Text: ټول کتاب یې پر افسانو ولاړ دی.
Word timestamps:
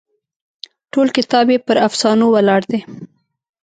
ټول 0.91 1.07
کتاب 1.17 1.45
یې 1.53 1.57
پر 1.67 1.77
افسانو 1.87 2.25
ولاړ 2.35 2.61
دی. 2.71 2.79